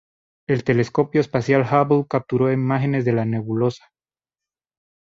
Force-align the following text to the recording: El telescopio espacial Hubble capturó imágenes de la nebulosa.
El 0.47 0.63
telescopio 0.63 1.21
espacial 1.21 1.61
Hubble 1.61 2.07
capturó 2.09 2.51
imágenes 2.51 3.05
de 3.05 3.13
la 3.13 3.23
nebulosa. 3.25 3.91